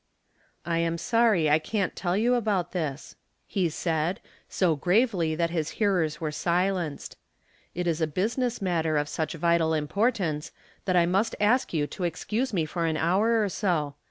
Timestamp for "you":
2.17-2.33, 11.71-11.85